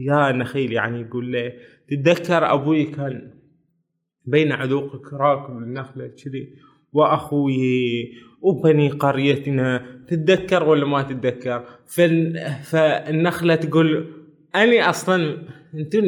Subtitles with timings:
[0.00, 1.52] يا نخيل يعني يقول له
[1.88, 3.30] تتذكر أبوي كان
[4.24, 6.54] بين عذوقك راكب النخلة كذي
[6.92, 11.64] وأخوي وبني قريتنا تتذكر ولا ما تتذكر؟
[12.64, 14.06] فالنخلة تقول
[14.54, 16.04] أني أصلا أنتم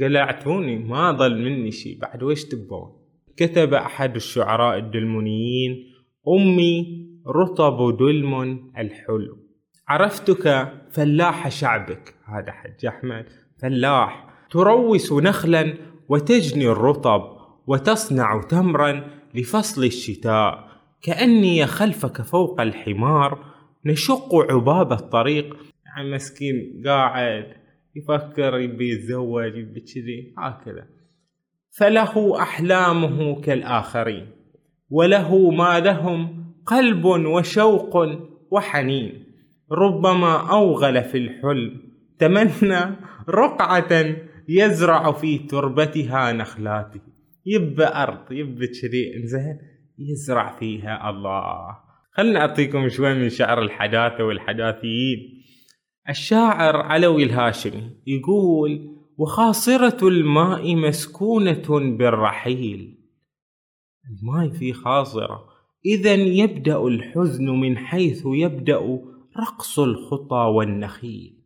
[0.00, 2.92] قلعتوني ما ضل مني شيء بعد ويش تبون
[3.36, 5.84] كتب أحد الشعراء الدلمونيين
[6.28, 9.47] أمي رطب دلم الحلو
[9.88, 12.14] عرفتك فلاح شعبك.
[12.24, 13.26] هذا حج أحمد
[13.62, 14.28] فلاح.
[14.50, 15.74] تروس نخلا
[16.08, 17.22] وتجني الرطب
[17.66, 20.68] وتصنع تمرا لفصل الشتاء.
[21.02, 23.44] كأني خلفك فوق الحمار
[23.84, 25.56] نشق عباب الطريق.
[25.86, 27.52] يعني مسكين قاعد
[27.96, 30.86] يفكر يبي يتزوج يبي هكذا.
[31.70, 34.26] فله أحلامه كالآخرين
[34.90, 37.96] وله ما لهم قلب وشوق
[38.50, 39.27] وحنين.
[39.72, 41.80] ربما أوغل في الحلم.
[42.18, 42.96] تمنى
[43.28, 44.16] رقعة
[44.48, 47.00] يزرع في تربتها نخلاته.
[47.46, 49.58] يب أرض يب كذي زين
[49.98, 51.76] يزرع فيها الله.
[52.12, 55.18] خلنا أعطيكم شوي من شعر الحداثة والحداثيين.
[56.08, 62.98] الشاعر علوي الهاشمي يقول وخاصرة الماء مسكونة بالرحيل.
[64.10, 65.44] الماء فيه خاصرة.
[65.86, 68.98] إذا يبدأ الحزن من حيث يبدأ
[69.40, 71.38] رقص الخطى والنخيل.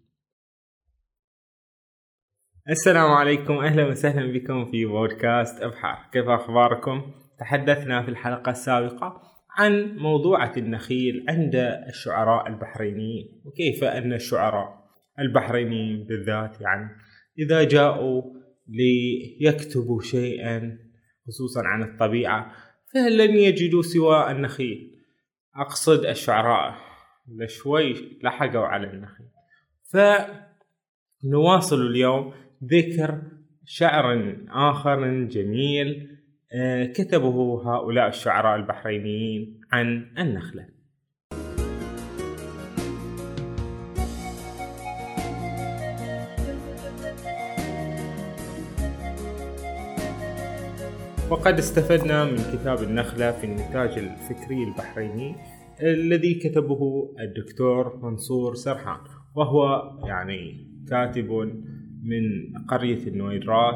[2.68, 3.58] السلام عليكم.
[3.58, 9.22] أهلا وسهلا بكم في بودكاست ابحار كيف أخباركم؟ تحدثنا في الحلقة السابقة
[9.58, 11.54] عن موضوعة النخيل عند
[11.88, 14.84] الشعراء البحرينيين وكيف أن الشعراء
[15.18, 16.88] البحرينيين بالذات يعني
[17.38, 18.22] إذا جاءوا
[18.68, 20.78] ليكتبوا شيئا
[21.26, 22.52] خصوصا عن الطبيعة
[22.94, 24.90] فلن يجدوا سوى النخيل؟
[25.56, 26.91] أقصد الشعراء.
[27.28, 29.26] لشوي لحقوا على النخيل
[31.22, 32.32] فنواصل اليوم
[32.64, 33.22] ذكر
[33.64, 36.18] شعر آخر جميل
[36.54, 40.68] آه، كتبه هؤلاء الشعراء البحرينيين عن النخلة.
[51.30, 55.36] وقد استفدنا من كتاب النخلة في النتاج الفكري البحريني
[55.82, 59.00] الذي كتبه الدكتور منصور سرحان
[59.34, 61.30] وهو يعني كاتب
[62.02, 63.74] من قرية النويرات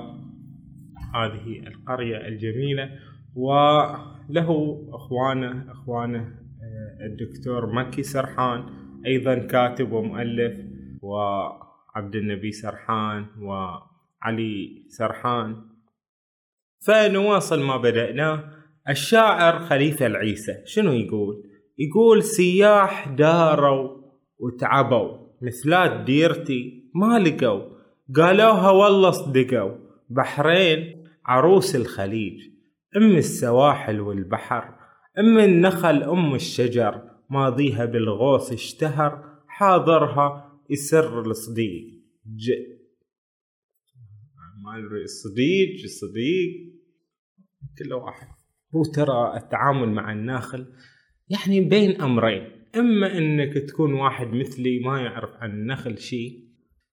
[1.15, 2.91] هذه القرية الجميلة
[3.35, 8.65] وله أخوانه أخوانه آه، الدكتور مكي سرحان
[9.07, 10.61] أيضا كاتب ومؤلف
[11.03, 15.57] وعبد النبي سرحان وعلي سرحان.
[16.87, 18.45] فنواصل ما بدأناه
[18.89, 23.97] الشاعر خليفة العيسى شنو يقول؟ يقول سياح داروا
[24.39, 27.77] وتعبوا مثلات ديرتي ما لقوا.
[28.17, 29.79] قالوها والله صدقوا.
[30.11, 32.41] بحرين عروس الخليج
[32.97, 34.75] أم السواحل والبحر
[35.19, 37.03] أم النخل أم الشجر.
[37.31, 41.85] ماضيها بالغوص اشتهر حاضرها يسر الصديق.
[42.27, 42.51] ج
[44.65, 46.73] ما أدري الصديق الصديق
[47.79, 48.29] كل واحد.
[48.75, 50.67] هو ترى التعامل مع الناخل
[51.29, 52.57] يعني بين أمرين.
[52.77, 56.47] إما إنك تكون واحد مثلي ما يعرف عن النخل شيء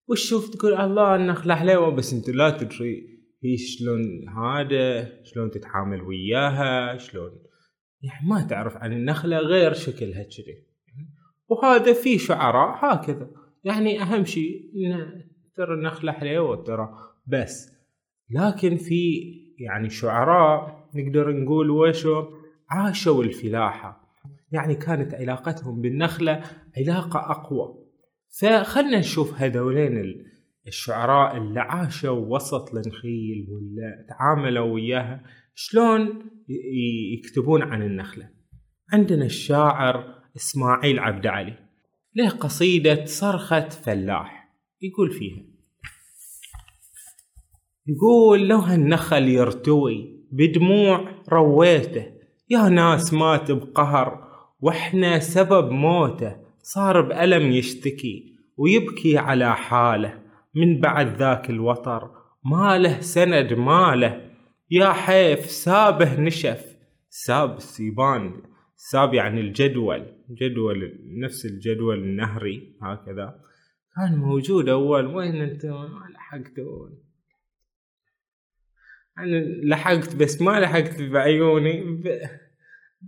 [0.07, 3.13] وتشوف تقول الله النخلة حلوة بس أنت لا تدري
[3.44, 7.31] هي شلون هذا شلون تتعامل وياها شلون؟
[8.01, 10.65] يعني ما تعرف عن النخلة غير شكلها كذي.
[11.47, 13.29] وهذا في شعراء هكذا.
[13.63, 15.23] يعني أهم شيء إن
[15.55, 16.89] ترى النخلة حلوة ترى
[17.27, 17.71] بس.
[18.29, 19.21] لكن في
[19.59, 22.23] يعني شعراء نقدر نقول وشو؟
[22.69, 24.02] عاشوا الفلاحة.
[24.53, 26.43] يعني كانت علاقتهم بالنخلة
[26.77, 27.83] علاقة أقوى.
[28.39, 30.25] فخلنا نشوف هذولين
[30.67, 35.23] الشعراء اللي عاشوا وسط النخيل ولا تعاملوا وياها
[35.55, 36.29] شلون
[37.13, 38.29] يكتبون عن النخلة.
[38.93, 41.57] عندنا الشاعر إسماعيل عبد علي
[42.15, 45.43] له قصيدة صرخة فلاح يقول فيها
[47.88, 52.06] يقول لو هالنخل يرتوي بدموع رويته
[52.49, 54.32] يا ناس مات بقهر
[54.63, 60.24] وإحنا سبب موته صار بألم يشتكي ويبكي على حاله.
[60.56, 62.12] من بعد ذاك الوطر
[62.45, 64.31] ما له سند ما له
[64.71, 66.77] يا حيف سابه نشف
[67.10, 68.42] ساب السيبان
[68.75, 70.06] ساب يعني الجدول
[70.42, 73.39] جدول نفس الجدول النهري هكذا.
[73.95, 77.04] كان موجود أول وين أنت؟ ما لحقتون
[79.19, 81.83] أنا لحقت بس ما لحقت بعيوني.
[81.83, 82.07] ب...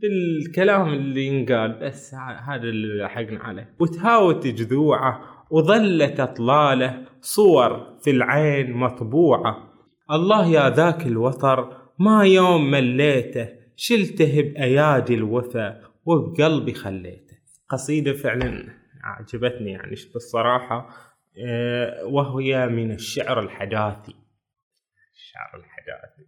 [0.02, 2.14] بالكلام اللي ينقال بس
[2.48, 3.76] هذا اللي لحقنا عليه.
[3.80, 5.22] وتهاوت جذوعه
[5.52, 9.74] وظلت أطلاله صور في العين مطبوعة.
[10.12, 17.38] الله يا ذاك الوتر ما يوم مليته شلته بأيادي الوفا وبقلبي خليته.
[17.70, 18.70] قصيدة فعلا
[19.04, 20.90] عجبتني يعني بالصراحة؟
[21.48, 24.16] آه، وهي من الشعر الحداثي.
[25.16, 26.26] الشعر الحداثي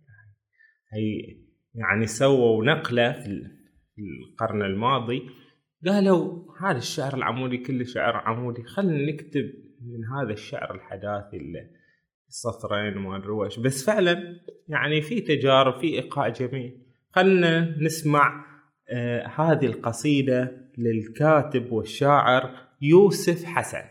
[0.93, 1.37] هي
[1.75, 3.27] يعني سووا نقلة في
[3.99, 5.29] القرن الماضي
[5.85, 11.38] قالوا هذا الشعر العمودي كله شعر عمودي خلنا نكتب من هذا الشعر الحداثي
[12.29, 16.81] السطرين وما أدري بس فعلا يعني في تجارب في إيقاع جميل.
[17.11, 18.45] خلنا نسمع
[18.89, 23.83] آه هذه القصيدة للكاتب والشاعر يوسف حسن.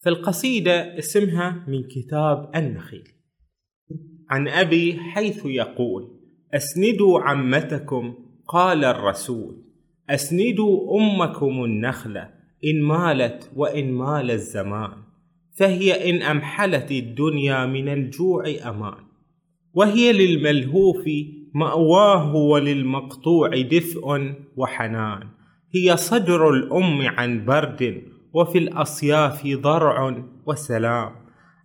[0.00, 3.08] فالقصيدة اسمها من كتاب النخيل.
[4.30, 6.21] عن أبي حيث يقول
[6.54, 8.14] أسندوا عمتكم
[8.48, 9.56] قال الرسول.
[10.10, 12.30] أسندوا أمكم النخلة
[12.64, 14.92] إن مالت وإن مال الزمان.
[15.58, 19.04] فهي إن أمحلت الدنيا من الجوع أمان.
[19.74, 21.04] وهي للملهوف
[21.54, 25.28] مأواه وللمقطوع دفء وحنان.
[25.74, 28.02] هي صدر الأم عن برد
[28.34, 31.12] وفي الأصياف ضرع وسلام.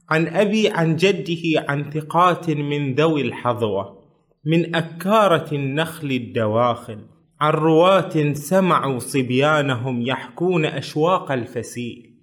[0.10, 3.97] عن أبي عن جده عن ثقات من ذوي الحظوة.
[4.48, 6.98] من أكارة النخل الدواخل.
[7.42, 12.14] عن رواة سمعوا صبيانهم يحكون أشواق الفسيل.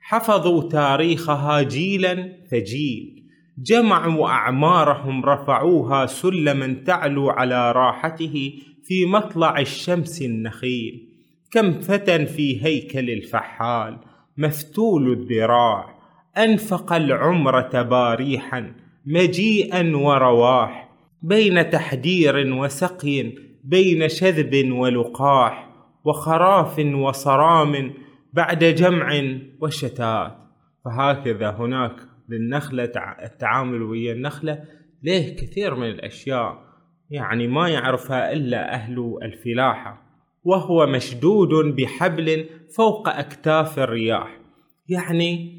[0.00, 3.22] حفظوا تاريخها جيلا فجيل.
[3.58, 8.52] جمعوا أعمارهم رفعوها سلما تعلو على راحته
[8.84, 11.08] في مطلع الشمس النخيل.
[11.50, 13.98] كم فتى في هيكل الفحال.
[14.38, 15.98] مفتول الذراع.
[16.38, 18.72] أنفق العمر تباريحا.
[19.06, 20.87] مجيئا ورواح
[21.22, 23.32] بين تحدير وسقي
[23.64, 25.68] بين شذب ولقاح
[26.04, 27.94] وخراف وصرام
[28.32, 30.38] بعد جمع وشتات.
[30.84, 31.96] فهكذا هناك
[32.28, 32.92] للنخلة
[33.24, 34.64] التعامل ويا النخلة
[35.02, 36.68] ليه كثير من الأشياء
[37.10, 40.02] يعني ما يعرفها إلا أهل الفلاحة.
[40.44, 44.40] وهو مشدود بحبل فوق أكتاف الرياح.
[44.88, 45.58] يعني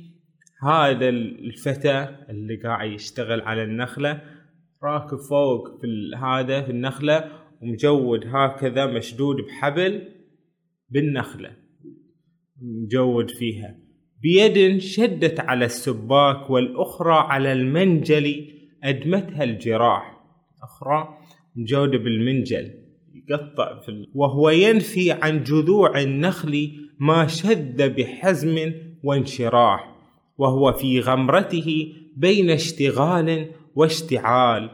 [0.63, 4.21] هذا الفتى اللي قاعد يشتغل على النخلة
[4.83, 5.87] راكب فوق في
[6.23, 7.31] هذا في النخلة
[7.61, 10.01] ومجود هكذا مشدود بحبل
[10.89, 11.51] بالنخلة
[12.61, 13.75] مجود فيها.
[14.21, 18.47] بيد شدت على السباك والأخرى على المنجل
[18.83, 20.19] أدمتها الجراح.
[20.63, 21.17] أخرى
[21.55, 22.71] مجودة بالمنجل
[23.29, 24.11] يقطع في ال...
[24.15, 28.73] وهو ينفي عن جذوع النخل ما شذ بحزم
[29.03, 29.95] وانشراح
[30.37, 34.69] وهو في غمرته بين اشتغال واشتعال.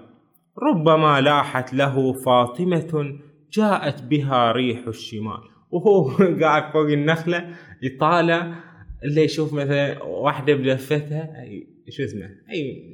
[0.63, 3.19] ربما لاحت له فاطمة
[3.51, 5.41] جاءت بها ريح الشمال.
[5.71, 6.11] وهو
[6.41, 8.55] قاعد فوق النخلة يطالع
[9.03, 12.93] اللي يشوف مثلا واحدة بلفتها أي شو اسمه أي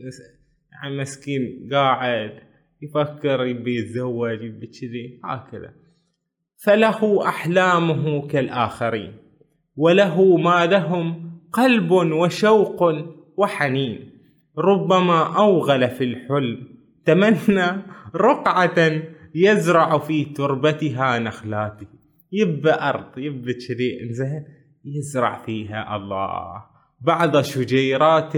[0.71, 2.39] يعني مسكين قاعد
[2.81, 5.74] يفكر يبي يتزوج يبي كذي هكذا.
[6.57, 9.13] فله أحلامه كالآخرين
[9.75, 12.83] وله ما لهم قلب وشوق
[13.38, 14.10] وحنين.
[14.57, 16.68] ربما أوغل في الحلم.
[17.06, 17.83] تمنى
[18.15, 19.01] رقعة
[19.36, 21.88] يزرع في تربتها نخلاته.
[22.31, 24.44] يب أرض يب كذي انزين
[24.86, 26.63] يزرع فيها الله.
[27.01, 28.33] بعض شجيرات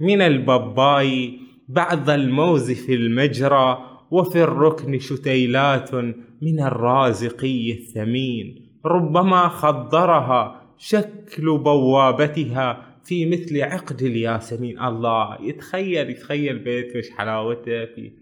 [0.00, 1.38] من البباي
[1.68, 3.78] بعض الموز في المجرى
[4.10, 5.94] وفي الركن شتيلات
[6.42, 8.70] من الرازقي الثمين.
[8.86, 14.80] ربما خضرها شكل بوابتها في مثل عقد الياسمين.
[14.80, 18.12] الله يتخيل يتخيل بيت وش حلاوته في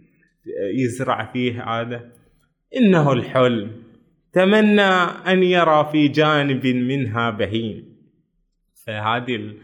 [0.74, 2.12] يزرع فيه هذا.
[2.76, 3.70] إنه الحلم.
[4.32, 4.92] تمنى
[5.32, 7.92] أن يرى في جانب منها بهيم.
[8.86, 9.54] فهذه.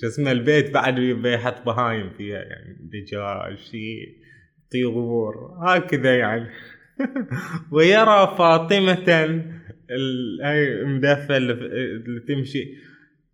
[0.00, 4.18] شو اسمه البيت بعد يحط بهايم فيها يعني دجاج شيء
[4.72, 5.34] طيور
[5.66, 6.48] هكذا يعني.
[7.72, 9.28] ويرى فاطمة
[9.90, 12.88] المدفة اللي تمشي.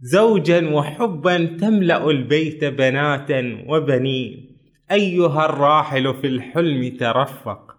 [0.06, 4.56] زوجا وحبا تملأ البيت بناتا وبنين.
[4.90, 7.76] أيها الراحل في الحلم ترفق.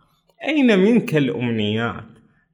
[0.47, 2.05] أين منك الأمنيات؟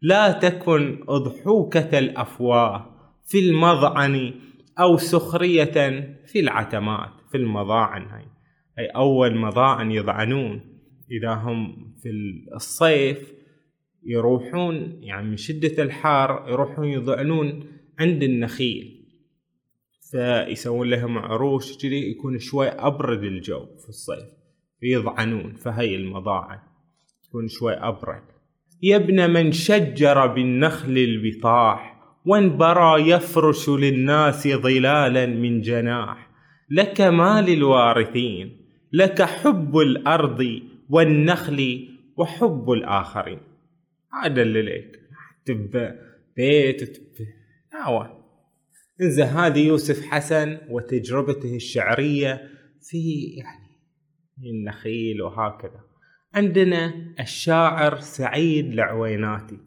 [0.02, 2.86] لا تكن أضحوكة الأفواه.
[3.26, 4.34] في المضعن
[4.80, 7.12] أو سخرية في العتمات.
[7.32, 8.26] في المضاعن هاي.
[8.80, 10.62] أي أول مضاعن يضعنون.
[11.12, 12.10] إذا هم في
[12.56, 13.34] الصيف
[14.06, 17.64] يروحون يعني من شدة الحار يروحون يضعنون
[18.00, 19.01] عند النخيل.
[20.12, 24.30] فيسوون لهم عروش كذي يكون شوي أبرد الجو في الصيف
[24.80, 26.60] فيضعنون فهي المضاعن
[27.24, 28.24] تكون شوي أبرد.
[28.84, 36.30] يا ابن من شجر بالنخل البطاح وانبرى يفرش للناس ظلالا من جناح.
[36.70, 38.58] لك ما للوارثين
[38.94, 41.88] لك حب الأرض والنخل
[42.18, 43.40] وحب الآخرين.
[44.24, 45.00] هذا اللي لك
[45.46, 45.96] تب
[46.38, 47.26] بيت تب
[47.74, 48.21] دعوة
[49.02, 52.42] انزين هذه يوسف حسن وتجربته الشعرية
[52.82, 55.80] في يعني النخيل وهكذا.
[56.36, 59.58] عندنا الشاعر سعيد العويناتي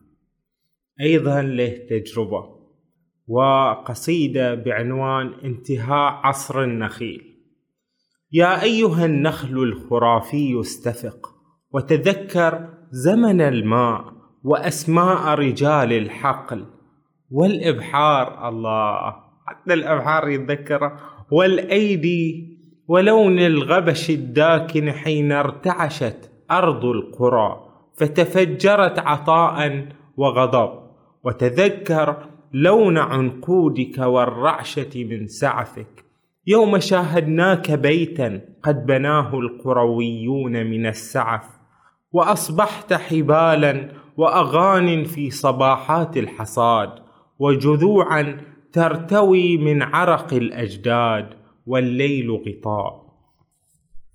[1.01, 2.55] أيضا له تجربة
[3.27, 7.35] وقصيدة بعنوان انتهاء عصر النخيل.
[8.33, 11.35] يا أيها النخل الخرافي استفق
[11.71, 14.15] وتذكر زمن الماء
[14.45, 16.67] وأسماء رجال الحقل
[17.31, 20.97] والإبحار الله حتى الأبحار يتذكره
[21.31, 22.55] والأيدي
[22.89, 29.87] ولون الغبش الداكن حين ارتعشت أرض القرى فتفجرت عطاء
[30.17, 30.85] وغضب.
[31.25, 32.17] وتذكر
[32.53, 36.05] لون عنقودك والرعشة من سعفك.
[36.47, 41.45] يوم شاهدناك بيتا قد بناه القرويون من السعف.
[42.13, 46.91] وأصبحت حبالا وأغان في صباحات الحصاد.
[47.39, 48.41] وجذوعا
[48.75, 51.27] ترتوي من عرق الأجداد
[51.67, 53.05] والليل غطاء.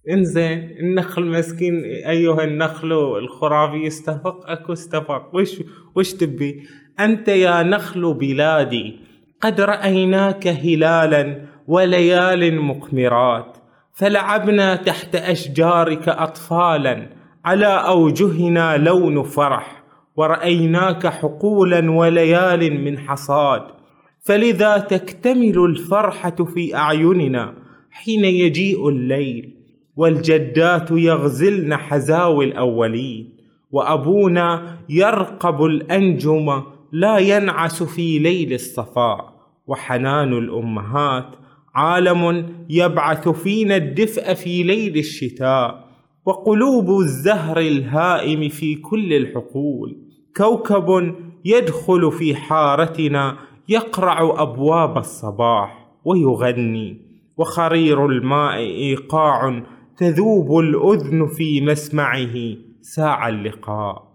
[0.10, 5.36] انزين النخل مسكين أيها النخل الخرافي استفق أكو استفق.
[5.36, 5.64] وش
[5.96, 6.64] وش تبي؟
[7.00, 9.00] أنت يا نخل بلادي
[9.42, 13.58] قد رأيناك هلالا وليال مقمرات
[13.94, 17.10] فلعبنا تحت أشجارك اطفالا
[17.46, 19.84] على أوجهنا لون فرح
[20.16, 23.79] ورأيناك حقولا وليال من حصاد.
[24.22, 27.54] فلذا تكتمل الفرحة في أعيننا
[27.92, 29.56] حين يجيء الليل
[29.96, 33.40] والجدات يغزلن حزاوي الأولين
[33.72, 36.62] وأبونا يرقب الأنجم
[36.92, 39.34] لا ينعس في ليل الصفاء
[39.68, 41.36] وحنان الأمهات
[41.76, 45.90] عالم يبعث فينا الدفء في ليل الشتاء
[46.26, 49.98] وقلوب الزهر الهائم في كل الحقول
[50.38, 53.38] كوكب يدخل في حارتنا
[53.70, 59.64] يقرع أبواب الصباح ويغني وخرير الماء إيقاع
[59.98, 62.36] تذوب الأذن في مسمعه
[62.82, 64.10] ساعة اللقاء.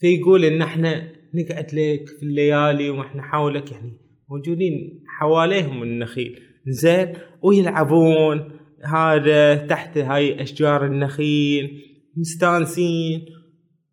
[0.00, 3.92] فيقول إن إحنا نقعد لك في الليالي وإحنا حولك يعني
[4.30, 6.40] موجودين حواليهم النخيل.
[6.66, 7.12] زين
[7.42, 8.50] ويلعبون
[8.84, 11.82] هذا تحت هاي أشجار النخيل
[12.16, 13.24] مستانسين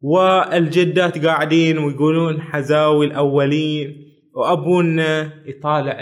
[0.02, 4.05] والجدات قاعدين ويقولون حزاوي الأولين.
[4.36, 6.02] وأبونا يطالع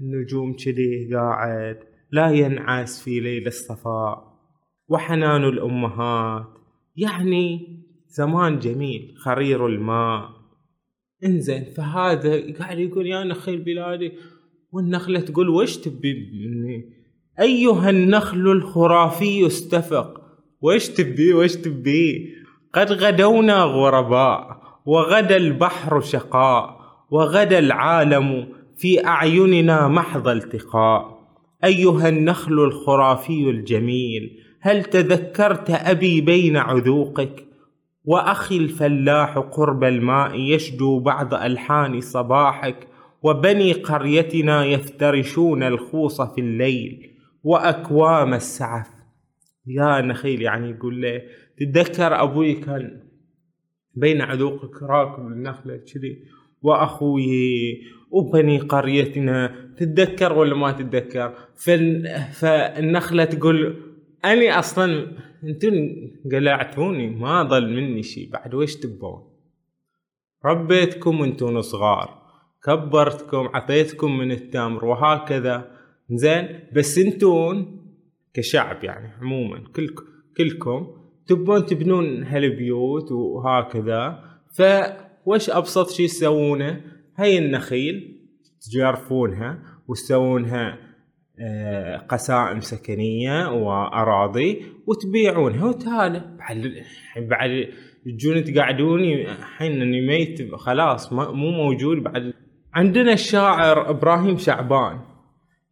[0.00, 1.78] النجوم كذي قاعد
[2.10, 4.36] لا ينعس في ليل الصفاء.
[4.88, 6.46] وحنان الأمهات
[6.96, 7.76] يعني
[8.08, 10.28] زمان جميل خرير الماء.
[11.24, 14.12] انزين فهذا قاعد يقول يا نخيل بلادي
[14.72, 16.96] والنخلة تقول وش تبي مني؟
[17.40, 20.20] أيها النخل الخرافي استفق
[20.60, 22.34] وش تبي وش تبي؟
[22.72, 26.75] قد غدونا غرباء وغدا البحر شقاء.
[27.10, 31.16] وغدا العالم في أعيننا محض التقاء.
[31.64, 37.46] أيها النخل الخرافي الجميل هل تذكرت أبي بين عذوقك؟
[38.04, 42.88] وأخي الفلاح قرب الماء يشدو بعض ألحان صباحك
[43.22, 47.10] وبني قريتنا يفترشون الخوص في الليل.
[47.44, 48.88] وأكوام السعف.
[49.66, 51.22] يا نخيل يعني يقول له
[51.58, 53.02] تتذكر أبوي كان
[53.94, 56.22] بين عذوقك راكب النخلة كذي
[56.66, 61.34] وأخوي وبني قريتنا تتذكر ولا ما تتذكر؟
[62.32, 63.76] فالنخلة تقول
[64.24, 65.74] أني أصلا أنتم
[66.32, 68.26] قلعتوني ما ضل مني شي.
[68.26, 69.22] بعد ويش تبون؟
[70.44, 72.22] ربيتكم وأنتم صغار
[72.64, 75.70] كبرتكم عطيتكم من التمر وهكذا.
[76.10, 77.82] زين بس انتون
[78.34, 80.04] كشعب يعني عموما كلكم
[80.36, 80.86] كلكم
[81.26, 84.22] تبون تبنون هالبيوت وهكذا.
[85.26, 86.80] فوش أبسط شي تسوونه
[87.16, 88.18] هاي النخيل
[88.60, 90.78] تجرفونها وتسوونها
[91.40, 96.84] آه، قسائم سكنية وأراضي وتبيعونها وتهالة بعد
[97.16, 97.68] بعد
[98.04, 102.32] تجون تقعدوني الحين إني ميت خلاص مو موجود بعد.
[102.74, 105.00] عندنا الشاعر إبراهيم شعبان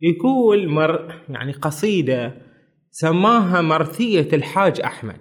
[0.01, 2.35] يقول مر يعني قصيدة
[2.91, 5.21] سماها مرثية الحاج أحمد.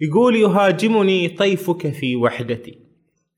[0.00, 2.81] يقول يهاجمني طيفك في وحدتي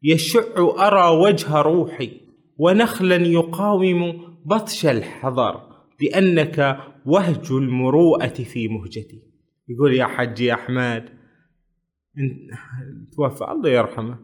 [0.04, 2.20] يشع أرى وجه روحي
[2.58, 5.61] ونخلا يقاوم بطش الحضر
[6.00, 9.23] لأنك وهج المروءة في مهجتي.
[9.68, 11.08] يقول يا حجي أحمد
[13.16, 14.18] توفى الله يرحمه.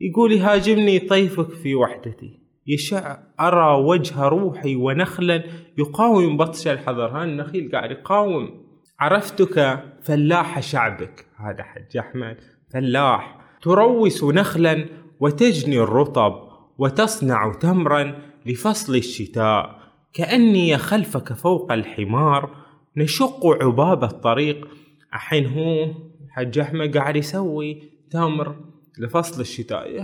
[0.00, 2.40] يقول يهاجمني طيفك في وحدتي.
[2.66, 5.44] يشع أرى وجه روحي ونخلا
[5.78, 7.08] يقاوم بطش الحذر.
[7.08, 8.66] ها النخيل قاعد يقاوم.
[9.00, 11.26] عرفتك فلاح شعبك.
[11.36, 12.36] هذا حج أحمد
[12.72, 13.40] فلاح.
[13.62, 14.88] تروس نخلا
[15.20, 19.78] وتجني الرطب وتصنع تمرا لفصل الشتاء.
[20.12, 22.50] كأني خلفك فوق الحمار.
[22.96, 24.68] نشق عباب الطريق.
[25.14, 25.92] الحين هو
[26.30, 28.56] حج أحمد قاعد يسوي تمر
[28.98, 30.02] لفصل الشتاء.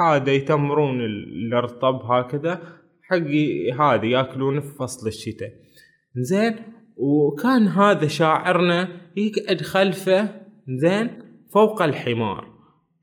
[0.00, 2.62] هذا يتمرون الرطب هكذا.
[3.02, 3.16] حق
[3.80, 5.52] هذا يأكلون في فصل الشتاء.
[6.16, 6.56] زين.
[6.96, 10.28] وكان هذا شاعرنا يقعد خلفه.
[10.68, 11.10] زين.
[11.52, 12.59] فوق الحمار.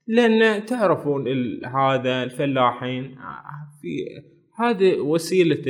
[0.07, 1.27] لأن تعرفون
[1.65, 3.15] هذا الفلاحين
[3.81, 4.05] في
[4.59, 5.63] هذه وسيلة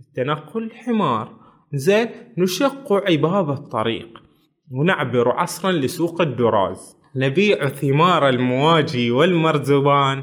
[0.00, 1.40] التنقل حمار.
[1.72, 2.08] زين
[2.38, 4.22] نشق عباب الطريق.
[4.70, 6.96] ونعبر عصرا لسوق الدراز.
[7.16, 10.22] نبيع ثمار المواجي والمرزبان.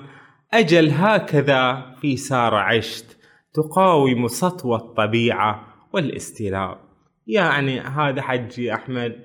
[0.53, 3.17] أجل هكذا في سار عشت.
[3.53, 6.77] تقاوم سطوى الطبيعة والاستلاب
[7.27, 9.15] يعني هذا حجي أحمد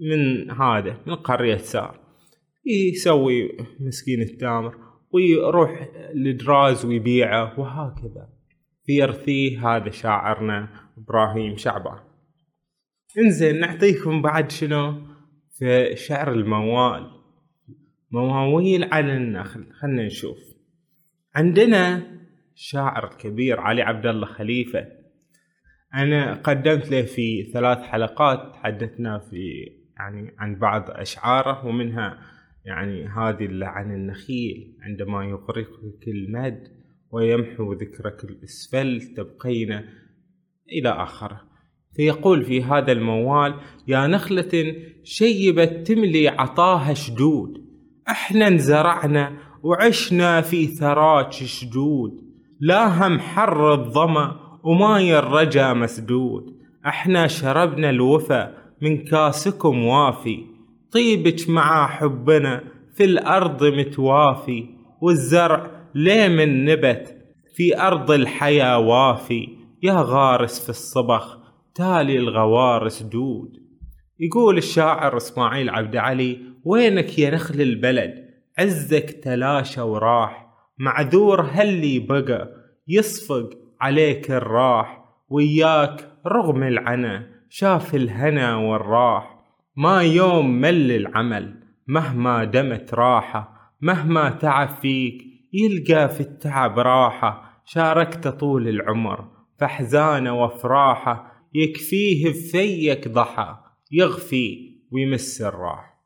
[0.00, 2.07] من هذا من قرية سار.
[2.68, 4.74] يسوي مسكين التامر
[5.10, 8.28] ويروح لدراز ويبيعه وهكذا.
[8.84, 11.98] في يرثيه هذا شاعرنا إبراهيم شعبان.
[13.18, 14.94] انزين نعطيكم بعد شنو؟
[15.58, 17.10] في شعر الموال.
[18.10, 20.38] مواويل على النخل خلنا نشوف.
[21.34, 22.02] عندنا
[22.54, 24.86] شاعر كبير علي عبد الله خليفة.
[25.94, 29.66] أنا قدمت له في ثلاث حلقات تحدثنا في
[29.98, 32.18] يعني عن بعض أشعاره ومنها
[32.68, 36.68] يعني هذه عن النخيل عندما يغرقك المد
[37.10, 39.80] ويمحو ذكرك الأسفل تبقين
[40.72, 41.40] إلى آخره
[41.96, 43.54] فيقول في هذا الموال
[43.86, 47.64] يا نخلة شيبت تملي عطاها شدود
[48.08, 52.12] أحنا انزرعنا وعشنا في ثراك شدود
[52.60, 56.56] لا هم حر الظمأ وماي الرجا مسدود
[56.86, 60.57] أحنا شربنا الوفأ من كاسكم وافي
[60.92, 64.66] طيبك مع حبنا في الأرض متوافي
[65.00, 67.16] والزرع ليه من نبت
[67.56, 69.48] في أرض الحياة وافي.
[69.82, 71.38] يا غارس في الصبخ
[71.74, 73.52] تالي الغوارس دود.
[74.20, 78.14] يقول الشاعر إسماعيل عبد علي وينك يا نخل البلد؟
[78.58, 80.48] عزك تلاشى وراح.
[80.78, 82.48] معذور هاللي بقى
[82.88, 85.04] يصفق عليك الراح.
[85.28, 89.37] وياك رغم العنا شاف الهنا والراح.
[89.80, 91.54] ما يوم مل العمل
[91.86, 97.62] مهما دمت راحة مهما تعب فيك يلقى في التعب راحة.
[97.64, 103.56] شاركت طول العمر فأحزانه وافراحه يكفيه بفيك ضحى
[103.92, 105.98] يغفي ويمس الراح.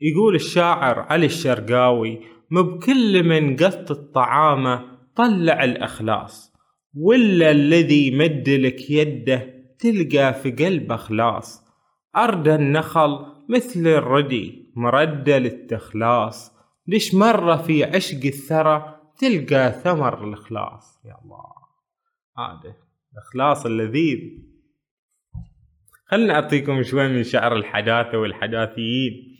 [0.00, 4.84] يقول الشاعر علي الشرقاوي مبكل من قط الطعامة
[5.16, 6.52] طلع الأخلاص
[6.94, 11.61] ولا الذي مدلك يده تلقى في قلبه خلاص
[12.16, 16.52] أرد النخل مثل الردي مردة للتخلاص.
[16.86, 21.52] ليش مرة في عشق الثرى تلقى ثمر الإخلاص؟ يا الله.
[22.38, 22.74] هذا
[23.12, 24.18] الإخلاص اللذيذ
[26.06, 29.38] خلنا أعطيكم شوي من شعر الحداثة والحداثيين.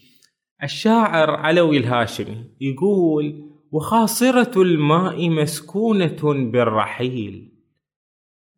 [0.62, 7.52] الشاعر علوي الهاشمي يقول وخاصرة الماء مسكونة بالرحيل.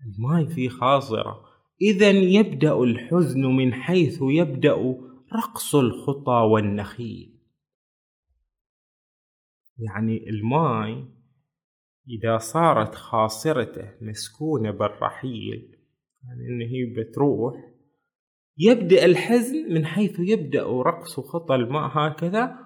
[0.07, 1.53] الماء فيه خاصرة.
[1.80, 4.96] إذا يبدأ الحزن من حيث يبدأ
[5.37, 7.34] رقص الخطى والنخيل.
[9.78, 11.04] يعني الماي
[12.08, 15.76] إذا صارت خاصرته مسكونة بالرحيل
[16.24, 17.54] يعني إن هي بتروح
[18.58, 22.58] يبدأ الحزن من حيث يبدأ رقص خطى الماء هكذا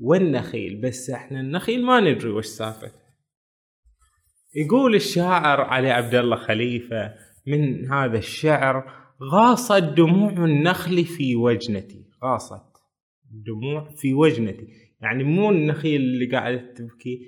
[0.00, 0.80] والنخيل.
[0.80, 3.06] بس إحنا النخيل ما ندري وش سالفته.
[4.54, 8.92] يقول الشاعر علي عبد الله خليفة من هذا الشعر
[9.32, 12.04] غاصت دموع النخل في وجنتي.
[12.24, 12.76] غاصت
[13.30, 14.66] دموع في وجنتي.
[15.00, 17.20] يعني مو النخيل اللي قاعدة تبكي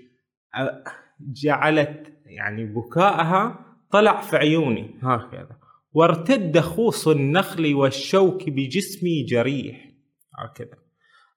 [1.20, 4.90] جعلت يعني بكائها طلع في عيوني.
[5.02, 5.58] هكذا.
[5.92, 9.90] وارتد خوص النخل والشوك بجسمي جريح.
[10.38, 10.78] هكذا.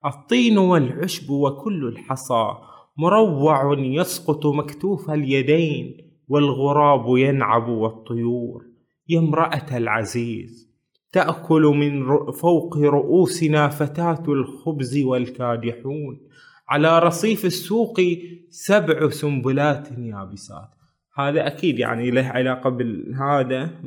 [0.06, 2.54] الطين والعشب وكل الحصى
[2.98, 8.71] مروع يسقط مكتوف اليدين والغراب ينعب والطيور.
[9.10, 10.72] يا امرأة العزيز
[11.12, 16.28] تأكل من فوق رؤوسنا فتاة الخبز والكادحون.
[16.70, 18.02] على رصيف السوق
[18.50, 20.70] سبع سنبلات يابسات.
[21.18, 23.82] هذا أكيد يعني له علاقة بهذا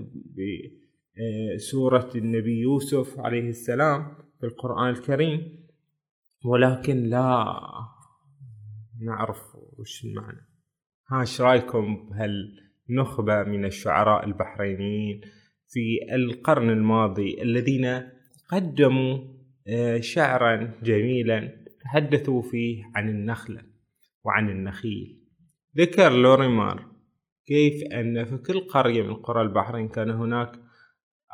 [1.57, 5.64] بسورة النبي يوسف عليه السلام في القرآن الكريم.
[6.44, 7.61] ولكن لا
[9.00, 10.48] نعرف وش المعنى.
[11.11, 12.11] ها إيش رأيكم
[12.88, 15.20] بهالنخبة من الشعراء البحرينيين
[15.68, 18.03] في القرن الماضي الذين
[18.49, 19.18] قدموا
[19.68, 23.62] آه، شعرا جميلا تحدثوا فيه عن النخلة
[24.25, 25.20] وعن النخيل.
[25.79, 26.87] ذكر لوريمار
[27.47, 30.53] كيف أن في كل قرية من قرى البحرين كان هناك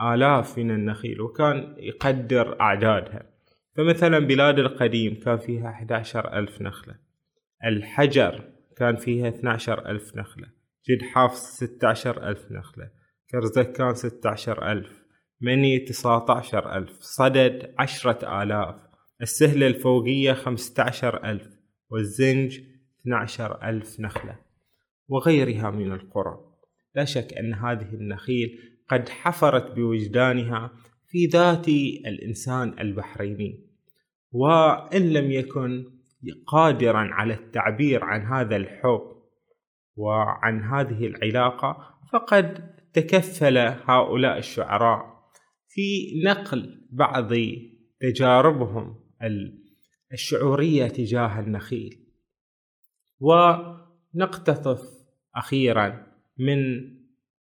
[0.01, 3.31] آلاف من النخيل وكان يقدر أعدادها.
[3.77, 6.95] فمثلا بلاد القديم كان فيها 11 ألف نخلة.
[7.65, 8.45] الحجر
[8.77, 10.60] كان فيها 12 ألف نخلة.
[10.89, 12.91] جد حافظ 16 ألف نخلة.
[13.31, 15.03] كرزكان 16 ألف.
[15.41, 16.99] مني 19 ألف.
[17.01, 18.75] صدد عشرة آلاف.
[19.23, 21.49] السهلة الفوقية 15 ألف.
[21.91, 22.61] والزنج
[23.01, 24.39] 12 ألف نخلة.
[25.09, 26.39] وغيرها من القرى.
[26.95, 30.71] لا شك أن هذه النخيل قد حفرت بوجدانها
[31.09, 31.69] في ذات
[32.07, 33.67] الإنسان البحريني.
[34.33, 35.85] وإن لم يكن
[36.47, 39.20] قادرا على التعبير عن هذا الحب
[40.01, 45.21] وعن هذه العلاقة فقد تكفل هؤلاء الشعراء
[45.69, 47.33] في نقل بعض
[48.01, 49.01] تجاربهم
[50.13, 52.07] الشعورية تجاه النخيل.
[53.21, 54.83] ونقتطف
[55.37, 56.07] أخيرا
[56.39, 56.59] من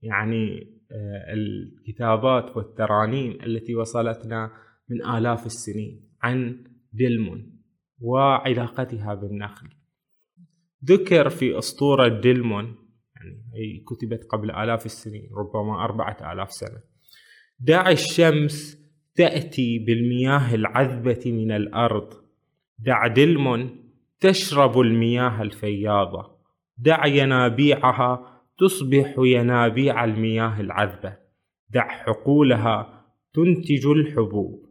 [0.01, 4.51] يعني آه، الكتابات والترانيم التي وصلتنا
[4.89, 7.61] من آلاف السنين عن دلمون
[7.99, 9.78] وعلاقتها بالنخل.
[10.85, 12.75] ذكر في أسطورة دلمون
[13.15, 16.81] يعني هي كتبت قبل آلاف السنين ربما أربعة آلاف سنة.
[17.59, 18.79] دع الشمس
[19.15, 22.13] تأتي بالمياه العذبة من الأرض.
[22.79, 26.39] دع دلمون تشرب المياه الفياضة.
[26.77, 31.17] دع ينابيعها تصبح ينابيع المياه العذبة.
[31.69, 34.65] دع حقولها تنتج الحبوب.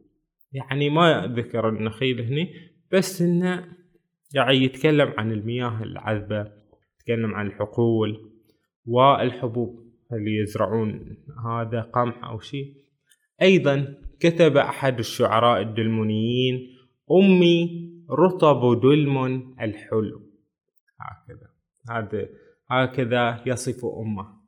[0.53, 2.47] يعني ما ذكر النخيل هنا
[2.92, 3.64] بس إنه
[4.35, 6.53] يعني يتكلم عن المياه العذبة
[7.01, 8.31] يتكلم عن الحقول
[8.87, 12.75] والحبوب اللي يزرعون هذا قمح أو شيء.
[13.43, 16.77] أيضا كتب أحد الشعراء الدلمونيين
[17.12, 19.27] أمي رطب دلم
[19.61, 20.23] الحلو.
[21.01, 21.49] هكذا.
[21.91, 22.29] هذا
[22.71, 24.38] هكذا يصف أمه.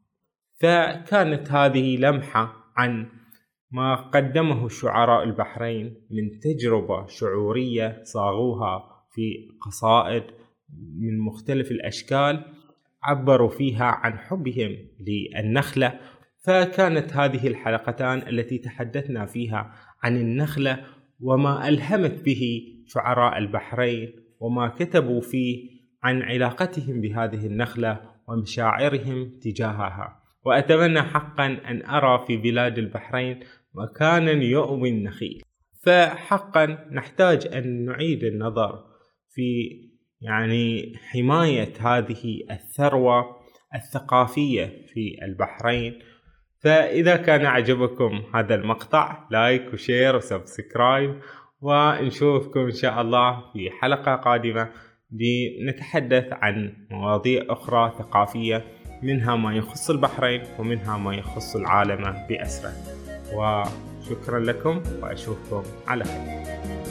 [0.60, 3.08] فكانت هذه لمحة عن
[3.70, 10.22] ما قدمه شعراء البحرين من تجربة شعورية صاغوها في قصائد
[10.98, 12.44] من مختلف الأشكال
[13.02, 16.00] عبروا فيها عن حبهم للنخلة
[16.44, 20.86] فكانت هذه الحلقتان التي تحدثنا فيها عن النخلة
[21.20, 25.70] وما ألهمت به شعراء البحرين وما كتبوا فيه
[26.02, 30.20] عن علاقتهم بهذه النخلة ومشاعرهم تجاهها.
[30.44, 33.40] وأتمنى حقا أن أرى في بلاد البحرين
[33.74, 35.42] مكانا يؤوي النخيل.
[35.82, 38.89] فحقا نحتاج أن نعيد النظر
[39.40, 39.80] في
[40.20, 43.36] يعني حماية هذه الثروة
[43.74, 45.98] الثقافية في البحرين.
[46.62, 51.20] فإذا كان عجبكم هذا المقطع like و share و subscribe
[51.60, 54.70] ونشوفكم إن شاء الله في حلقة قادمة
[55.12, 58.64] لنتحدث عن مواضيع أخرى ثقافية
[59.02, 62.72] منها ما يخص البحرين ومنها ما يخص العالم بأسره.
[63.34, 66.89] وشكرا لكم وأشوفكم على خير.